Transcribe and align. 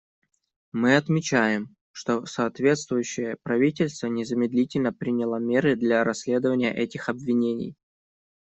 Мы 0.71 0.95
отмечаем, 0.97 1.75
что 1.91 2.25
соответствующее 2.25 3.37
правительство 3.43 4.07
незамедлительно 4.07 4.91
приняло 4.91 5.35
меры 5.35 5.75
для 5.75 6.03
расследования 6.03 6.73
этих 6.75 7.07
обвинений. 7.07 7.75